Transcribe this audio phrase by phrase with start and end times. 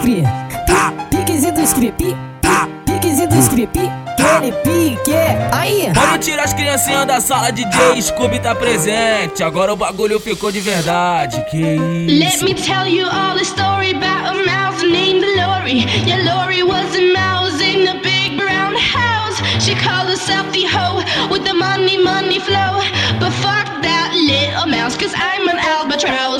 [0.00, 0.24] cria.
[1.10, 1.92] Piquezinho dos cria.
[1.92, 2.16] Pi,
[2.86, 3.66] piquezinho dos cria.
[3.68, 5.12] Pi, aquele pique.
[5.52, 5.90] Aí.
[5.94, 9.42] Vamos tirar as criancinhas da sala, DJ Scooby tá presente.
[9.42, 11.42] Agora o bagulho ficou de verdade.
[11.50, 11.76] Que
[12.08, 12.44] Let isso?
[12.44, 15.84] me tell you all the story about a mouse named Lori.
[16.06, 19.36] Yeah, Lori was a mouse in a big brown house.
[19.62, 22.80] She called herself the hoe with the money, money flow.
[23.18, 26.39] But fuck that little mouse, cause I'm an albatross.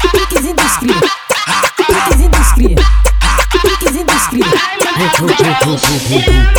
[0.00, 1.08] Piques indiscreto.
[1.76, 2.82] Piques indiscreto.
[3.50, 4.68] Piques indiscreto.
[6.08, 6.58] Yeah.